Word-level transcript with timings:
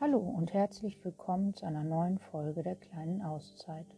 Hallo 0.00 0.20
und 0.20 0.52
herzlich 0.52 1.04
willkommen 1.04 1.54
zu 1.54 1.66
einer 1.66 1.82
neuen 1.82 2.20
Folge 2.20 2.62
der 2.62 2.76
kleinen 2.76 3.20
Auszeit. 3.20 3.96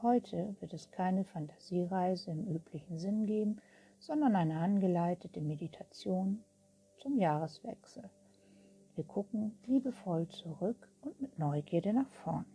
Heute 0.00 0.56
wird 0.60 0.72
es 0.72 0.90
keine 0.90 1.24
Fantasiereise 1.24 2.30
im 2.30 2.46
üblichen 2.46 2.96
Sinn 2.96 3.26
geben, 3.26 3.60
sondern 3.98 4.34
eine 4.36 4.58
angeleitete 4.58 5.42
Meditation 5.42 6.42
zum 6.96 7.18
Jahreswechsel. 7.18 8.08
Wir 8.94 9.04
gucken 9.04 9.52
liebevoll 9.66 10.26
zurück 10.28 10.88
und 11.02 11.20
mit 11.20 11.38
Neugierde 11.38 11.92
nach 11.92 12.10
vorn. 12.24 12.46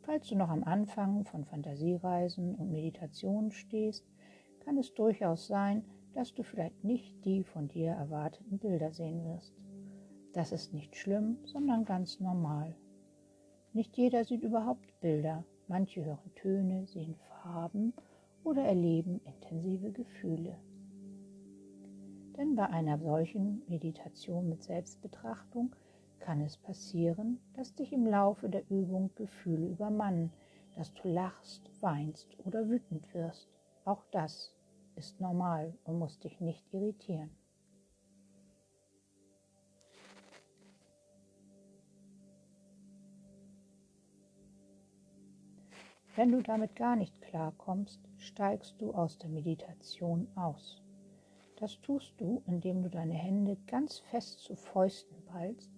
Falls 0.00 0.26
du 0.28 0.34
noch 0.34 0.48
am 0.48 0.64
Anfang 0.64 1.26
von 1.26 1.44
Fantasiereisen 1.44 2.54
und 2.54 2.72
Meditationen 2.72 3.50
stehst, 3.50 4.06
kann 4.64 4.78
es 4.78 4.94
durchaus 4.94 5.46
sein, 5.46 5.84
dass 6.16 6.32
du 6.32 6.42
vielleicht 6.42 6.82
nicht 6.82 7.24
die 7.26 7.44
von 7.44 7.68
dir 7.68 7.90
erwarteten 7.90 8.58
Bilder 8.58 8.90
sehen 8.90 9.22
wirst. 9.26 9.52
Das 10.32 10.50
ist 10.50 10.72
nicht 10.72 10.96
schlimm, 10.96 11.36
sondern 11.44 11.84
ganz 11.84 12.20
normal. 12.20 12.74
Nicht 13.74 13.98
jeder 13.98 14.24
sieht 14.24 14.42
überhaupt 14.42 14.98
Bilder. 15.00 15.44
Manche 15.68 16.02
hören 16.06 16.34
Töne, 16.34 16.86
sehen 16.86 17.16
Farben 17.42 17.92
oder 18.44 18.62
erleben 18.62 19.20
intensive 19.26 19.92
Gefühle. 19.92 20.56
Denn 22.38 22.54
bei 22.54 22.66
einer 22.66 22.98
solchen 22.98 23.62
Meditation 23.68 24.48
mit 24.48 24.62
Selbstbetrachtung 24.62 25.76
kann 26.20 26.40
es 26.40 26.56
passieren, 26.56 27.40
dass 27.52 27.74
dich 27.74 27.92
im 27.92 28.06
Laufe 28.06 28.48
der 28.48 28.62
Übung 28.70 29.10
Gefühle 29.16 29.66
übermannen, 29.66 30.32
dass 30.76 30.94
du 30.94 31.08
lachst, 31.08 31.70
weinst 31.82 32.26
oder 32.46 32.70
wütend 32.70 33.12
wirst. 33.12 33.50
Auch 33.84 34.02
das 34.12 34.55
ist 34.96 35.20
normal 35.20 35.74
und 35.84 35.98
muss 35.98 36.18
dich 36.18 36.40
nicht 36.40 36.64
irritieren. 36.72 37.30
Wenn 46.16 46.32
du 46.32 46.42
damit 46.42 46.74
gar 46.76 46.96
nicht 46.96 47.20
klarkommst, 47.20 48.00
steigst 48.16 48.80
du 48.80 48.94
aus 48.94 49.18
der 49.18 49.28
Meditation 49.28 50.26
aus. 50.34 50.82
Das 51.56 51.78
tust 51.82 52.18
du, 52.18 52.42
indem 52.46 52.82
du 52.82 52.88
deine 52.88 53.12
Hände 53.12 53.58
ganz 53.66 53.98
fest 53.98 54.40
zu 54.40 54.56
Fäusten 54.56 55.22
ballst, 55.26 55.70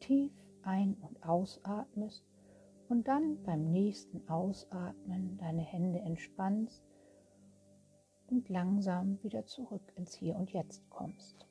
tief 0.00 0.32
ein- 0.62 0.96
und 1.02 1.22
ausatmest 1.22 2.24
und 2.88 3.08
dann 3.08 3.42
beim 3.42 3.72
nächsten 3.72 4.26
Ausatmen 4.28 5.36
deine 5.36 5.62
Hände 5.62 5.98
entspannst 6.00 6.82
und 8.34 8.48
langsam 8.48 9.22
wieder 9.22 9.46
zurück 9.46 9.92
ins 9.94 10.14
Hier 10.16 10.34
und 10.34 10.52
Jetzt 10.52 10.90
kommst. 10.90 11.46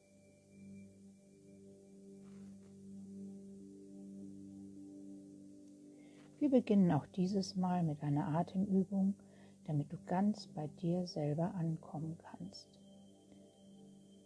Wir 6.39 6.49
beginnen 6.49 6.91
auch 6.91 7.05
dieses 7.05 7.55
Mal 7.55 7.83
mit 7.83 8.03
einer 8.03 8.27
Atemübung, 8.37 9.15
damit 9.65 9.93
du 9.93 9.97
ganz 10.05 10.47
bei 10.47 10.67
dir 10.81 11.07
selber 11.07 11.53
ankommen 11.55 12.17
kannst. 12.17 12.67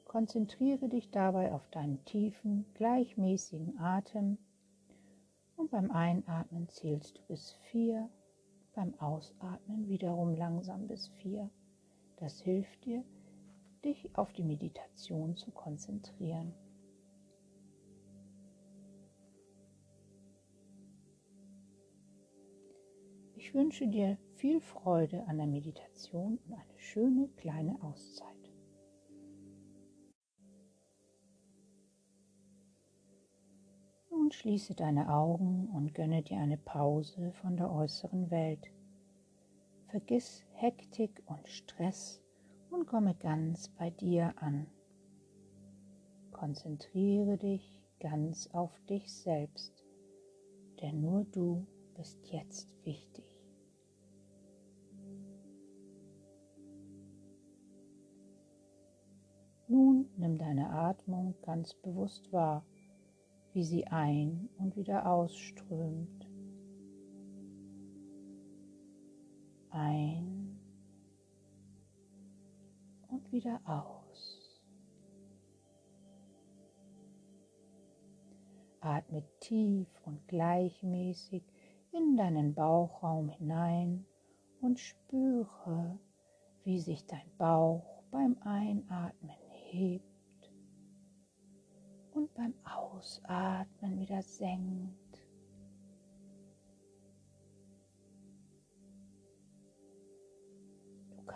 Konzentriere 0.05 0.89
dich 0.89 1.11
dabei 1.11 1.53
auf 1.53 1.69
deinen 1.69 2.03
tiefen, 2.05 2.65
gleichmäßigen 2.73 3.77
Atem 3.77 4.39
und 5.57 5.69
beim 5.69 5.91
Einatmen 5.91 6.67
zählst 6.69 7.19
du 7.19 7.21
bis 7.27 7.51
vier, 7.69 8.09
beim 8.73 8.99
Ausatmen 8.99 9.87
wiederum 9.89 10.33
langsam 10.33 10.87
bis 10.87 11.09
vier. 11.09 11.51
Das 12.17 12.41
hilft 12.41 12.83
dir, 12.85 13.03
dich 13.85 14.09
auf 14.17 14.33
die 14.33 14.43
Meditation 14.43 15.37
zu 15.37 15.51
konzentrieren. 15.51 16.53
Ich 23.35 23.53
wünsche 23.53 23.87
dir 23.87 24.17
viel 24.33 24.59
Freude 24.59 25.25
an 25.27 25.37
der 25.37 25.45
Meditation 25.45 26.39
und 26.45 26.53
eine 26.53 26.79
schöne 26.79 27.29
kleine 27.37 27.81
Auszeit. 27.83 28.27
Nun 34.09 34.31
schließe 34.31 34.73
deine 34.73 35.13
Augen 35.13 35.69
und 35.69 35.93
gönne 35.93 36.23
dir 36.23 36.39
eine 36.39 36.57
Pause 36.57 37.31
von 37.33 37.55
der 37.55 37.71
äußeren 37.71 38.31
Welt. 38.31 38.71
Vergiss 39.87 40.43
Hektik 40.51 41.23
und 41.27 41.47
Stress 41.47 42.21
und 42.69 42.87
komme 42.87 43.15
ganz 43.15 43.69
bei 43.69 43.89
dir 43.89 44.33
an. 44.35 44.67
Konzentriere 46.33 47.37
dich 47.37 47.81
ganz 48.01 48.49
auf 48.51 48.77
dich 48.89 49.09
selbst, 49.13 49.85
denn 50.81 50.99
nur 50.99 51.23
du 51.31 51.65
bist 51.95 52.19
jetzt 52.33 52.75
wichtig. 52.83 53.23
Nun 59.69 60.09
nimm 60.17 60.37
deine 60.37 60.69
Atmung 60.69 61.35
ganz 61.41 61.73
bewusst 61.73 62.33
wahr, 62.33 62.65
wie 63.53 63.63
sie 63.63 63.87
ein 63.87 64.49
und 64.57 64.75
wieder 64.75 65.09
ausströmt. 65.09 66.26
Ein 69.77 70.59
und 73.09 73.31
wieder 73.31 73.61
aus. 73.65 74.61
Atme 78.81 79.23
tief 79.39 79.87
und 80.05 80.27
gleichmäßig 80.27 81.43
in 81.91 82.15
deinen 82.15 82.53
Bauchraum 82.53 83.29
hinein 83.29 84.05
und 84.61 84.79
spüre, 84.79 85.99
wie 86.63 86.79
sich 86.79 87.05
dein 87.05 87.29
Bauch 87.37 88.03
beim 88.11 88.37
Einatmen 88.41 89.37
hebt 89.51 90.51
und 92.13 92.33
beim 92.33 92.53
Ausatmen 92.63 93.99
wieder 93.99 94.21
senkt. 94.21 95.06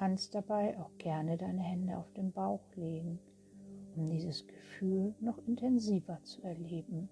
Kannst 0.02 0.34
dabei 0.34 0.80
auch 0.80 0.98
gerne 0.98 1.38
deine 1.38 1.62
Hände 1.62 1.96
auf 1.96 2.12
den 2.14 2.32
Bauch 2.32 2.66
legen, 2.74 3.20
um 3.96 4.08
dieses 4.08 4.48
Gefühl 4.48 5.14
noch 5.20 5.38
intensiver 5.46 6.20
zu 6.24 6.42
erleben. 6.42 7.08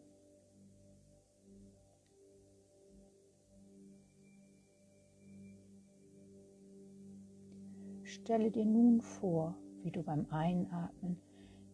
Stelle 8.02 8.50
dir 8.50 8.66
nun 8.66 9.02
vor, 9.02 9.56
wie 9.84 9.92
du 9.92 10.02
beim 10.02 10.26
Einatmen 10.32 11.22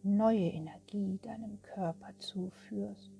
neue 0.02 0.50
Energie 0.50 1.18
deinem 1.22 1.62
Körper 1.62 2.12
zuführst 2.18 3.10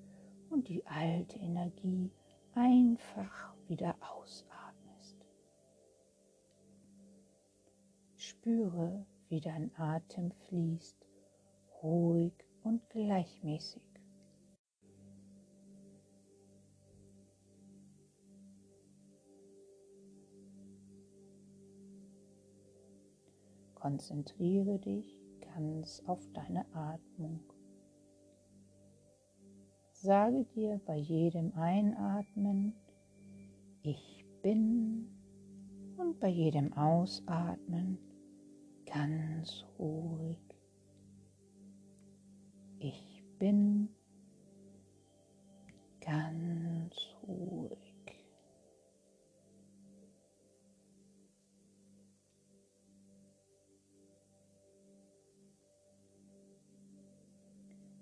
und 0.51 0.67
die 0.67 0.85
alte 0.85 1.39
Energie 1.39 2.11
einfach 2.53 3.55
wieder 3.67 3.95
ausatmest. 4.01 4.56
Spüre, 8.27 9.05
wie 9.29 9.39
dein 9.39 9.71
Atem 9.77 10.31
fließt, 10.31 10.97
ruhig 11.81 12.33
und 12.61 12.81
gleichmäßig. 12.89 13.81
Konzentriere 23.75 24.77
dich 24.79 25.17
ganz 25.55 26.03
auf 26.05 26.19
deine 26.33 26.65
Atmung. 26.75 27.39
Sage 29.93 30.43
dir 30.53 30.81
bei 30.85 30.97
jedem 30.97 31.53
Einatmen, 31.53 32.73
ich 33.83 34.25
bin 34.41 35.07
und 35.95 36.19
bei 36.19 36.27
jedem 36.27 36.73
Ausatmen, 36.73 37.99
ganz 38.91 39.65
ruhig. 39.77 40.37
Ich 42.79 43.23
bin 43.39 43.89
ganz 45.99 46.95
ruhig. 47.27 47.77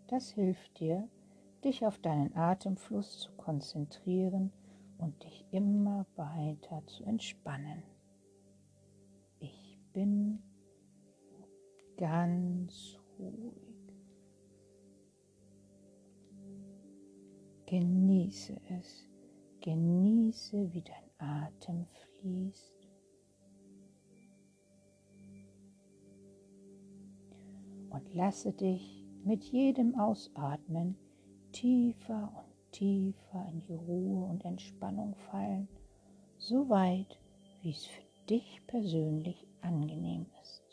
Das 0.08 0.30
hilft 0.30 0.80
dir, 0.80 1.10
dich 1.64 1.86
auf 1.86 1.98
deinen 2.00 2.36
Atemfluss 2.38 3.18
zu 3.20 3.32
konzentrieren 3.34 4.52
und 5.00 5.24
dich 5.24 5.46
immer 5.52 6.06
weiter 6.16 6.86
zu 6.86 7.04
entspannen. 7.04 7.84
Ich 9.40 9.80
bin 9.94 10.42
ganz 11.98 12.98
ruhig. 13.20 13.66
Genieße 17.66 18.56
es, 18.80 19.10
genieße, 19.62 20.72
wie 20.74 20.82
dein 20.82 21.10
Atem 21.18 21.88
fließt. 22.20 22.74
Und 27.90 28.14
lasse 28.14 28.52
dich 28.54 29.06
mit 29.24 29.44
jedem 29.46 29.98
Ausatmen 29.98 30.98
tiefer 31.52 32.32
und 32.38 32.72
tiefer 32.72 33.48
in 33.50 33.62
die 33.62 33.74
Ruhe 33.74 34.26
und 34.26 34.44
Entspannung 34.44 35.16
fallen, 35.32 35.68
so 36.38 36.70
weit, 36.70 37.18
wie 37.62 37.72
es 37.72 37.86
für 37.86 38.04
dich 38.30 38.62
persönlich 38.68 39.48
angenehm 39.62 40.26
ist. 40.42 40.65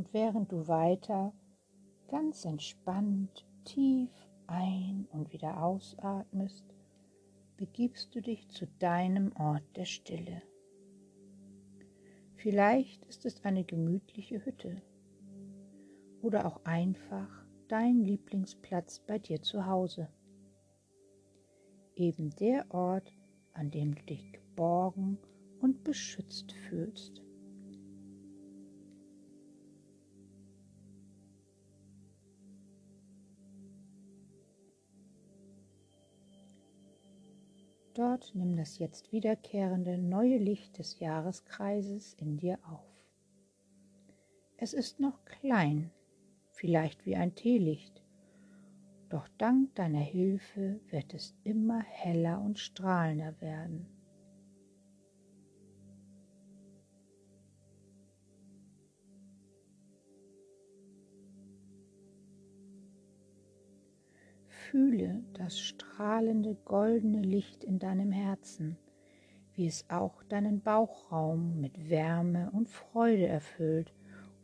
Und 0.00 0.14
während 0.14 0.50
du 0.50 0.66
weiter 0.66 1.34
ganz 2.08 2.46
entspannt 2.46 3.46
tief 3.66 4.08
ein- 4.46 5.06
und 5.12 5.30
wieder 5.30 5.62
ausatmest, 5.62 6.64
begibst 7.58 8.14
du 8.14 8.22
dich 8.22 8.48
zu 8.48 8.66
deinem 8.78 9.30
Ort 9.36 9.62
der 9.76 9.84
Stille. 9.84 10.40
Vielleicht 12.36 13.04
ist 13.04 13.26
es 13.26 13.44
eine 13.44 13.62
gemütliche 13.62 14.42
Hütte 14.42 14.80
oder 16.22 16.46
auch 16.46 16.64
einfach 16.64 17.28
dein 17.68 18.00
Lieblingsplatz 18.00 19.00
bei 19.00 19.18
dir 19.18 19.42
zu 19.42 19.66
Hause. 19.66 20.08
Eben 21.94 22.30
der 22.36 22.64
Ort, 22.72 23.12
an 23.52 23.70
dem 23.70 23.94
du 23.94 24.02
dich 24.04 24.32
geborgen 24.32 25.18
und 25.60 25.84
beschützt 25.84 26.52
fühlst. 26.52 27.20
Dort 38.00 38.34
nimm 38.34 38.56
das 38.56 38.78
jetzt 38.78 39.12
wiederkehrende 39.12 39.98
neue 39.98 40.38
Licht 40.38 40.78
des 40.78 41.00
Jahreskreises 41.00 42.14
in 42.14 42.38
dir 42.38 42.58
auf. 42.62 42.88
Es 44.56 44.72
ist 44.72 45.00
noch 45.00 45.22
klein, 45.26 45.90
vielleicht 46.50 47.04
wie 47.04 47.16
ein 47.16 47.34
Teelicht, 47.34 48.02
doch 49.10 49.28
dank 49.36 49.74
deiner 49.74 50.00
Hilfe 50.00 50.80
wird 50.88 51.12
es 51.12 51.36
immer 51.44 51.82
heller 51.82 52.40
und 52.40 52.58
strahlender 52.58 53.38
werden. 53.42 53.86
Fühle 64.70 65.24
das 65.32 65.58
strahlende 65.58 66.54
goldene 66.64 67.22
Licht 67.22 67.64
in 67.64 67.80
deinem 67.80 68.12
Herzen, 68.12 68.76
wie 69.54 69.66
es 69.66 69.84
auch 69.90 70.22
deinen 70.22 70.60
Bauchraum 70.60 71.60
mit 71.60 71.90
Wärme 71.90 72.52
und 72.52 72.68
Freude 72.68 73.26
erfüllt 73.26 73.92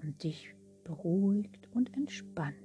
und 0.02 0.24
dich 0.24 0.52
beruhigt 0.82 1.68
und 1.72 1.96
entspannt. 1.96 2.56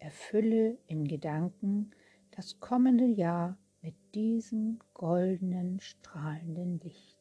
Erfülle 0.00 0.76
in 0.86 1.08
Gedanken 1.08 1.92
das 2.30 2.60
kommende 2.60 3.06
Jahr 3.06 3.56
mit 3.82 3.94
diesem 4.14 4.78
goldenen, 4.94 5.80
strahlenden 5.80 6.80
Licht. 6.80 7.18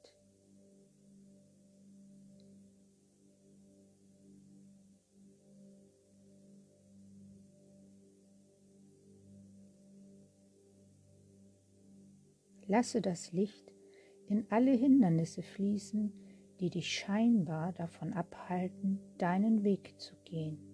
Lasse 12.67 13.01
das 13.01 13.31
Licht 13.31 13.73
in 14.27 14.45
alle 14.51 14.71
Hindernisse 14.71 15.41
fließen, 15.41 16.13
die 16.59 16.69
dich 16.69 16.93
scheinbar 16.93 17.73
davon 17.73 18.13
abhalten, 18.13 18.99
deinen 19.17 19.63
Weg 19.63 19.99
zu 19.99 20.15
gehen. 20.23 20.68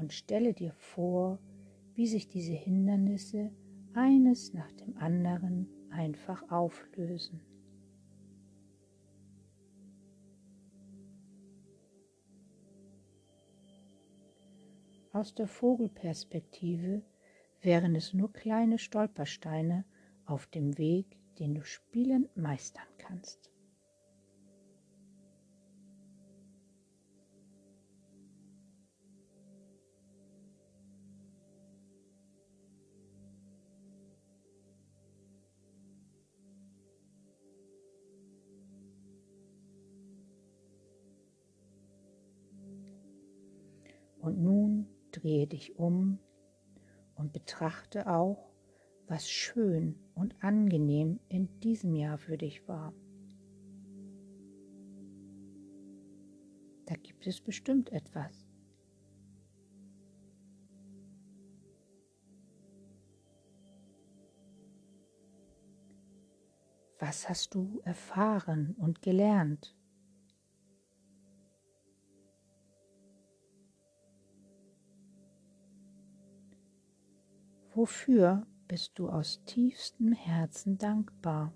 Und 0.00 0.12
stelle 0.12 0.54
dir 0.54 0.72
vor, 0.72 1.38
wie 1.94 2.06
sich 2.06 2.28
diese 2.28 2.54
Hindernisse 2.54 3.52
eines 3.92 4.54
nach 4.54 4.72
dem 4.72 4.96
anderen 4.96 5.68
einfach 5.90 6.50
auflösen. 6.50 7.40
Aus 15.12 15.34
der 15.34 15.48
Vogelperspektive 15.48 17.02
wären 17.60 17.94
es 17.96 18.14
nur 18.14 18.32
kleine 18.32 18.78
Stolpersteine 18.78 19.84
auf 20.24 20.46
dem 20.46 20.78
Weg, 20.78 21.18
den 21.38 21.54
du 21.54 21.64
spielend 21.64 22.34
meistern 22.36 22.86
kannst. 22.96 23.49
Und 44.20 44.42
nun 44.42 44.86
drehe 45.12 45.46
dich 45.46 45.76
um 45.76 46.18
und 47.14 47.32
betrachte 47.32 48.06
auch, 48.06 48.50
was 49.06 49.28
schön 49.28 49.98
und 50.14 50.42
angenehm 50.42 51.18
in 51.28 51.60
diesem 51.60 51.94
Jahr 51.94 52.18
für 52.18 52.38
dich 52.38 52.68
war. 52.68 52.94
Da 56.86 56.94
gibt 56.96 57.26
es 57.26 57.40
bestimmt 57.40 57.90
etwas. 57.92 58.46
Was 66.98 67.28
hast 67.28 67.54
du 67.54 67.80
erfahren 67.84 68.74
und 68.76 69.02
gelernt? 69.02 69.74
Wofür 77.80 78.46
bist 78.68 78.98
du 78.98 79.08
aus 79.08 79.42
tiefstem 79.46 80.12
Herzen 80.12 80.76
dankbar? 80.76 81.50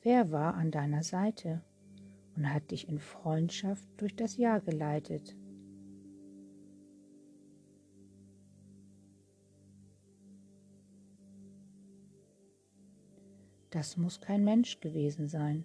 Wer 0.00 0.30
war 0.30 0.54
an 0.54 0.70
deiner 0.70 1.02
Seite 1.02 1.62
und 2.34 2.50
hat 2.50 2.70
dich 2.70 2.88
in 2.88 2.98
Freundschaft 2.98 3.86
durch 3.98 4.16
das 4.16 4.38
Jahr 4.38 4.62
geleitet? 4.62 5.36
Das 13.72 13.96
muss 13.96 14.20
kein 14.20 14.44
Mensch 14.44 14.80
gewesen 14.80 15.28
sein. 15.28 15.64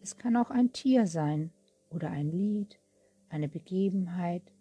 Es 0.00 0.16
kann 0.16 0.36
auch 0.36 0.50
ein 0.50 0.72
Tier 0.72 1.08
sein 1.08 1.52
oder 1.90 2.08
ein 2.08 2.30
Lied, 2.30 2.78
eine 3.30 3.48
Begebenheit. 3.48 4.52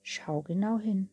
Schau 0.00 0.40
genau 0.40 0.78
hin. 0.78 1.10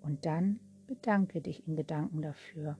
Und 0.00 0.24
dann 0.24 0.58
bedanke 0.86 1.42
dich 1.42 1.68
in 1.68 1.76
Gedanken 1.76 2.22
dafür. 2.22 2.78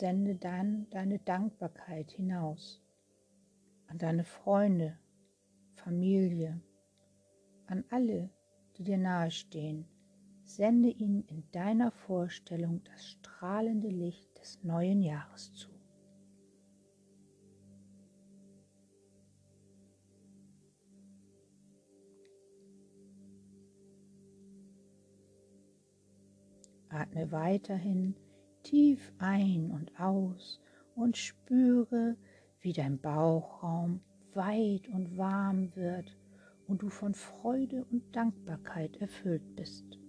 Sende 0.00 0.34
dann 0.34 0.88
deine 0.88 1.18
Dankbarkeit 1.18 2.10
hinaus 2.10 2.82
an 3.86 3.98
deine 3.98 4.24
Freunde, 4.24 4.98
Familie, 5.74 6.58
an 7.66 7.84
alle, 7.90 8.30
die 8.78 8.84
dir 8.84 8.96
nahestehen, 8.96 9.84
sende 10.44 10.88
ihnen 10.88 11.24
in 11.26 11.44
deiner 11.52 11.90
Vorstellung 11.90 12.82
das 12.84 13.10
strahlende 13.10 13.88
Licht 13.88 14.38
des 14.38 14.64
neuen 14.64 15.02
Jahres 15.02 15.52
zu. 15.52 15.68
Atme 26.88 27.30
weiterhin 27.30 28.16
tief 28.70 29.12
ein 29.18 29.72
und 29.72 29.90
aus 29.98 30.60
und 30.94 31.16
spüre, 31.16 32.16
wie 32.60 32.72
dein 32.72 33.00
Bauchraum 33.00 34.00
weit 34.32 34.86
und 34.88 35.18
warm 35.18 35.74
wird 35.74 36.16
und 36.68 36.82
du 36.82 36.88
von 36.88 37.14
Freude 37.14 37.84
und 37.90 38.14
Dankbarkeit 38.14 38.96
erfüllt 38.98 39.56
bist. 39.56 39.99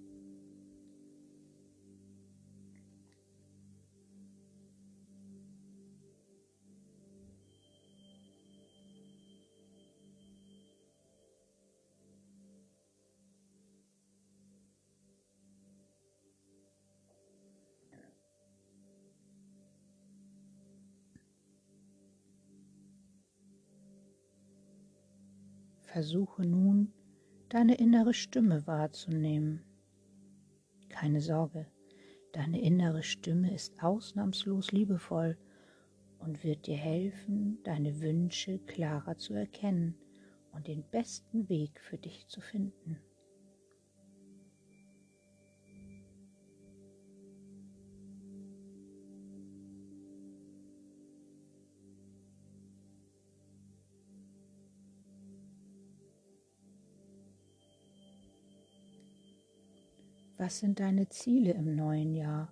Versuche 25.92 26.46
nun, 26.46 26.94
deine 27.50 27.76
innere 27.76 28.14
Stimme 28.14 28.66
wahrzunehmen. 28.66 29.62
Keine 30.88 31.20
Sorge, 31.20 31.68
deine 32.32 32.62
innere 32.62 33.04
Stimme 33.04 33.54
ist 33.54 33.84
ausnahmslos 33.84 34.72
liebevoll 34.72 35.38
und 36.20 36.46
wird 36.46 36.68
dir 36.68 36.78
helfen, 36.78 37.62
deine 37.66 38.00
Wünsche 38.00 38.60
klarer 38.60 39.18
zu 39.18 39.34
erkennen 39.34 39.98
und 40.54 40.68
den 40.68 40.82
besten 40.92 41.50
Weg 41.50 41.82
für 41.82 41.98
dich 41.98 42.26
zu 42.28 42.40
finden. 42.40 42.98
Was 60.42 60.58
sind 60.58 60.80
deine 60.80 61.08
Ziele 61.08 61.52
im 61.52 61.76
neuen 61.76 62.16
Jahr 62.16 62.52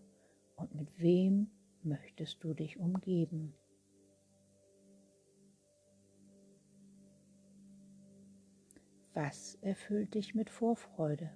und 0.58 0.75
mit 0.75 1.00
wem 1.00 1.50
möchtest 1.81 2.43
du 2.43 2.53
dich 2.53 2.77
umgeben? 2.77 3.55
Was 9.15 9.55
erfüllt 9.62 10.13
dich 10.13 10.36
mit 10.36 10.51
Vorfreude? 10.51 11.31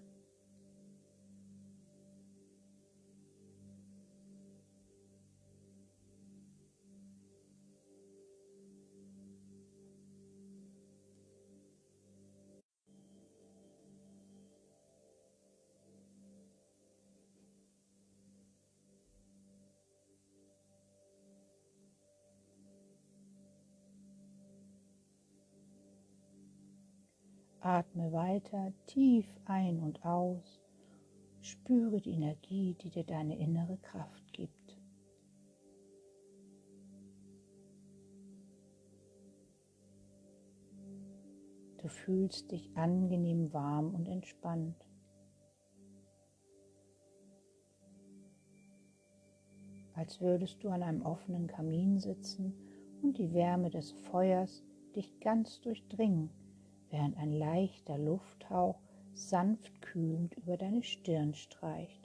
Atme 27.65 28.11
weiter 28.11 28.73
tief 28.87 29.25
ein 29.45 29.79
und 29.79 30.03
aus. 30.03 30.61
Spüre 31.39 32.01
die 32.01 32.11
Energie, 32.11 32.75
die 32.81 32.89
dir 32.89 33.05
deine 33.05 33.39
innere 33.39 33.77
Kraft 33.77 34.33
gibt. 34.33 34.77
Du 41.77 41.87
fühlst 41.87 42.51
dich 42.51 42.69
angenehm 42.75 43.53
warm 43.53 43.95
und 43.95 44.09
entspannt. 44.09 44.85
Als 49.93 50.19
würdest 50.19 50.61
du 50.65 50.69
an 50.69 50.83
einem 50.83 51.01
offenen 51.03 51.47
Kamin 51.47 51.97
sitzen 51.97 52.53
und 53.01 53.17
die 53.17 53.33
Wärme 53.33 53.69
des 53.69 53.93
Feuers 53.93 54.65
dich 54.97 55.17
ganz 55.21 55.61
durchdringen 55.61 56.29
während 56.93 57.17
ein 57.17 57.33
leichter 57.33 57.97
Lufthauch 57.97 58.79
sanft 59.15 59.81
kühlend 59.81 60.35
über 60.35 60.57
deine 60.57 60.83
Stirn 60.83 61.33
streicht. 61.33 62.02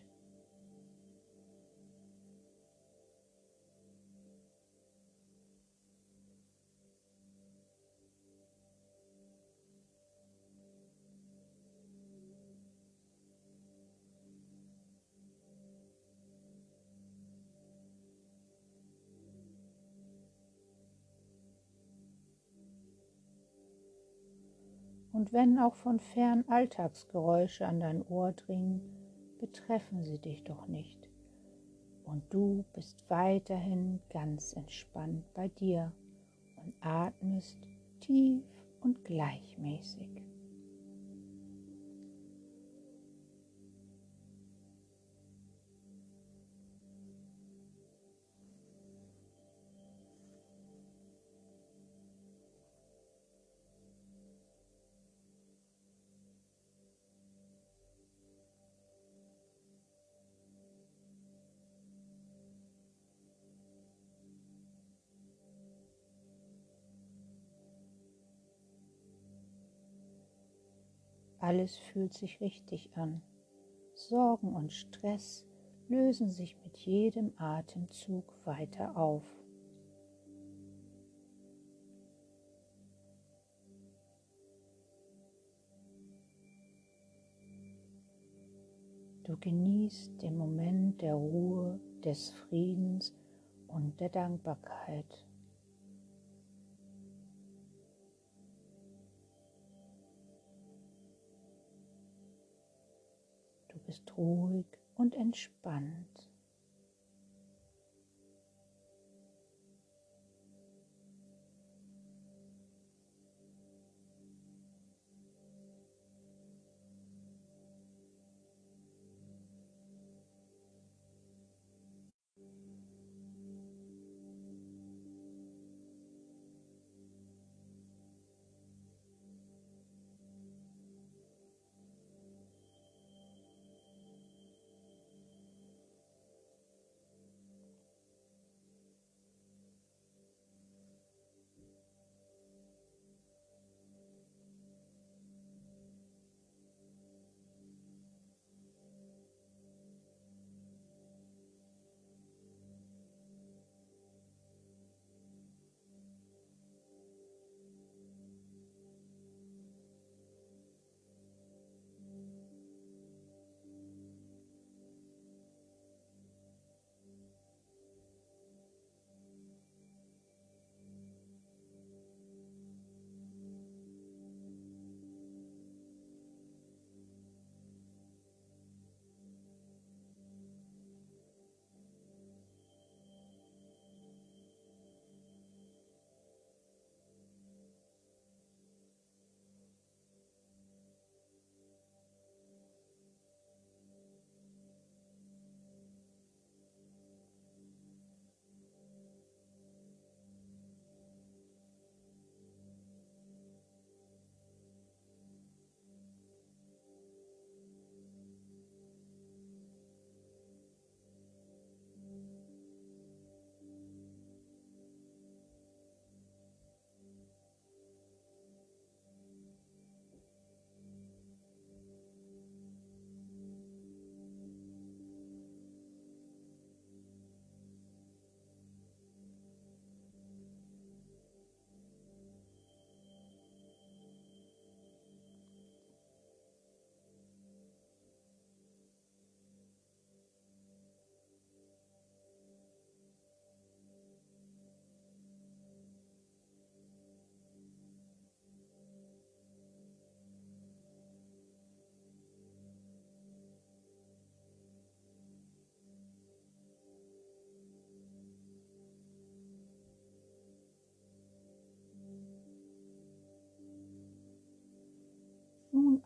Und 25.29 25.35
wenn 25.35 25.59
auch 25.59 25.75
von 25.75 26.01
fern 26.01 26.47
Alltagsgeräusche 26.49 27.67
an 27.67 27.81
dein 27.81 28.03
Ohr 28.03 28.33
dringen, 28.33 28.81
betreffen 29.39 30.03
sie 30.03 30.19
dich 30.19 30.43
doch 30.43 30.67
nicht. 30.69 31.11
Und 32.05 32.23
du 32.33 32.65
bist 32.73 33.05
weiterhin 33.11 34.01
ganz 34.09 34.55
entspannt 34.55 35.27
bei 35.35 35.49
dir 35.49 35.93
und 36.57 36.73
atmest 36.81 37.59
tief 38.01 38.43
und 38.81 39.05
gleichmäßig. 39.05 40.28
Alles 71.41 71.77
fühlt 71.77 72.15
sich 72.15 72.41
richtig 72.41 72.91
an. 72.97 73.23
Sorgen 73.95 74.55
und 74.55 74.73
Stress 74.73 75.47
lösen 75.89 76.31
sich 76.31 76.57
mit 76.65 76.77
jedem 76.79 77.33
Atemzug 77.37 78.35
weiter 78.45 78.97
auf. 78.97 79.23
Du 89.25 89.37
genießt 89.37 90.23
den 90.23 90.39
Moment 90.39 91.03
der 91.03 91.15
Ruhe, 91.15 91.79
des 92.03 92.31
Friedens 92.31 93.15
und 93.67 94.01
der 94.01 94.09
Dankbarkeit. 94.09 95.28
Bist 103.89 104.19
ruhig 104.19 104.67
und 104.97 105.15
entspannt. 105.15 106.18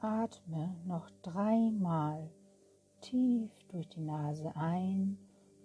Atme 0.02 0.76
noch 0.84 1.08
dreimal 1.22 2.28
tief 3.00 3.50
durch 3.68 3.88
die 3.88 4.00
Nase 4.00 4.54
ein 4.56 5.18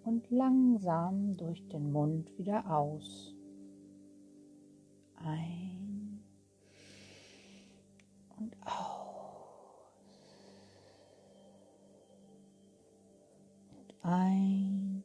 und 0.04 0.30
langsam 0.30 1.36
durch 1.36 1.66
den 1.68 1.90
Mund 1.92 2.36
wieder 2.38 2.70
aus. 2.70 3.34
Ein 5.16 6.22
und 8.38 8.56
aus. 8.64 9.08
Und 13.76 13.94
ein 14.02 15.04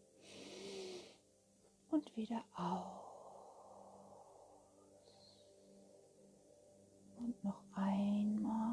und 1.89 2.15
wieder 2.15 2.43
aus. 2.55 3.03
Und 7.17 7.43
noch 7.43 7.63
einmal 7.73 8.72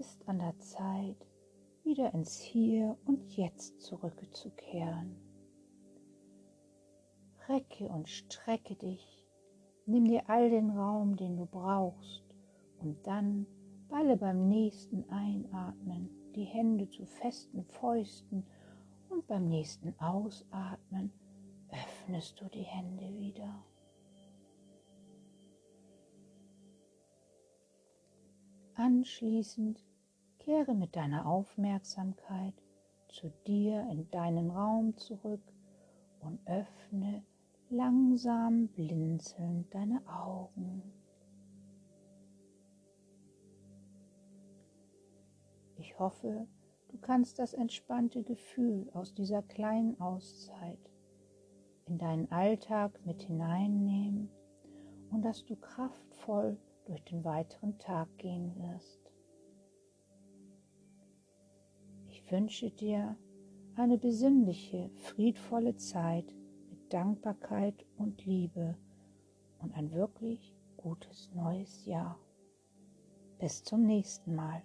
ist 0.00 0.26
an 0.26 0.38
der 0.38 0.58
Zeit, 0.58 1.26
wieder 1.84 2.12
ins 2.14 2.40
Hier 2.40 2.96
und 3.04 3.36
Jetzt 3.36 3.80
zurückzukehren. 3.82 5.16
Recke 7.48 7.86
und 7.88 8.08
strecke 8.08 8.74
dich, 8.76 9.26
nimm 9.84 10.06
dir 10.06 10.28
all 10.28 10.48
den 10.48 10.70
Raum, 10.70 11.16
den 11.16 11.36
du 11.36 11.46
brauchst 11.46 12.24
und 12.78 13.06
dann 13.06 13.46
Balle 13.88 14.16
beim 14.16 14.48
nächsten 14.48 15.08
Einatmen 15.10 16.08
die 16.34 16.44
Hände 16.44 16.88
zu 16.88 17.04
festen 17.04 17.64
Fäusten 17.64 18.46
und 19.08 19.26
beim 19.26 19.48
nächsten 19.48 19.98
Ausatmen 19.98 21.12
öffnest 21.70 22.40
du 22.40 22.48
die 22.48 22.62
Hände 22.62 23.18
wieder. 23.18 23.64
Anschließend 28.76 29.84
kehre 30.40 30.74
mit 30.74 30.96
deiner 30.96 31.26
Aufmerksamkeit 31.26 32.54
zu 33.08 33.32
dir 33.46 33.86
in 33.90 34.10
deinen 34.10 34.50
Raum 34.50 34.96
zurück 34.96 35.42
und 36.20 36.40
öffne 36.46 37.22
langsam 37.68 38.68
blinzelnd 38.68 39.72
deine 39.72 40.02
Augen. 40.08 40.82
Ich 45.76 45.98
hoffe, 45.98 46.46
du 46.88 46.98
kannst 46.98 47.38
das 47.38 47.54
entspannte 47.54 48.22
Gefühl 48.22 48.90
aus 48.92 49.14
dieser 49.14 49.42
kleinen 49.42 50.00
Auszeit 50.00 50.78
in 51.86 51.98
deinen 51.98 52.30
Alltag 52.30 53.04
mit 53.06 53.22
hineinnehmen 53.22 54.30
und 55.10 55.22
dass 55.22 55.44
du 55.44 55.56
kraftvoll 55.56 56.58
durch 56.86 57.02
den 57.04 57.24
weiteren 57.24 57.78
Tag 57.78 58.08
gehen 58.18 58.54
wirst. 58.56 58.99
Wünsche 62.30 62.70
dir 62.70 63.16
eine 63.76 63.98
besinnliche, 63.98 64.90
friedvolle 64.96 65.76
Zeit 65.76 66.34
mit 66.70 66.92
Dankbarkeit 66.92 67.86
und 67.96 68.24
Liebe 68.24 68.76
und 69.58 69.74
ein 69.74 69.92
wirklich 69.92 70.54
gutes 70.76 71.30
neues 71.34 71.86
Jahr. 71.86 72.18
Bis 73.38 73.62
zum 73.62 73.82
nächsten 73.82 74.34
Mal. 74.34 74.62